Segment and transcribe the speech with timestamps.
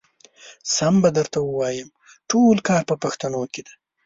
[0.75, 1.87] سم به درته ووايم
[2.29, 3.73] ټول کار په پښتنو کې دی.